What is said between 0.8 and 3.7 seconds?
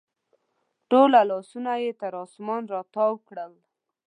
ټوله لاسونه یې تر اسمان راتاو کړل